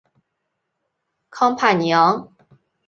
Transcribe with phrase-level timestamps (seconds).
[1.29, 2.33] 康帕尼昂。